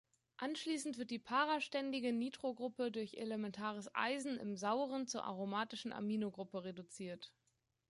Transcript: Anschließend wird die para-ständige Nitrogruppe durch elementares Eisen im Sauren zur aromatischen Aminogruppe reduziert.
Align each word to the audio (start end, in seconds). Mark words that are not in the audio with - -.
Anschließend 0.37 0.97
wird 0.97 1.11
die 1.11 1.19
para-ständige 1.19 2.11
Nitrogruppe 2.11 2.89
durch 2.91 3.17
elementares 3.17 3.87
Eisen 3.93 4.39
im 4.39 4.55
Sauren 4.57 5.05
zur 5.05 5.25
aromatischen 5.25 5.93
Aminogruppe 5.93 6.63
reduziert. 6.63 7.31